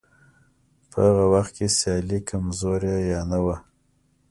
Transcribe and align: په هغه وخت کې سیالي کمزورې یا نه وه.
په 0.91 0.97
هغه 1.07 1.25
وخت 1.33 1.51
کې 1.57 1.67
سیالي 1.77 2.19
کمزورې 2.29 2.95
یا 3.11 3.21
نه 3.31 3.39
وه. 3.45 3.57